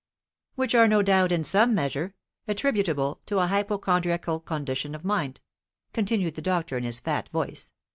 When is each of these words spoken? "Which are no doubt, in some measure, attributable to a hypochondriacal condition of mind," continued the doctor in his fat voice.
"Which 0.55 0.73
are 0.73 0.87
no 0.87 1.03
doubt, 1.03 1.31
in 1.31 1.43
some 1.43 1.75
measure, 1.75 2.15
attributable 2.47 3.21
to 3.27 3.37
a 3.37 3.45
hypochondriacal 3.45 4.39
condition 4.39 4.95
of 4.95 5.05
mind," 5.05 5.41
continued 5.93 6.33
the 6.33 6.41
doctor 6.41 6.75
in 6.75 6.83
his 6.83 6.99
fat 6.99 7.29
voice. 7.29 7.71